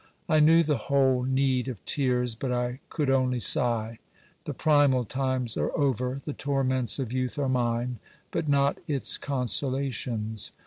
[0.27, 3.99] I knew the whole need of tears, but I could only sigh.
[4.45, 7.99] The primal times are over; the torments of youth are mine,
[8.31, 10.53] but not its consolations.